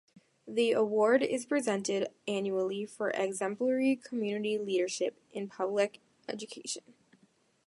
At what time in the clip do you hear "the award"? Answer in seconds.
0.47-1.21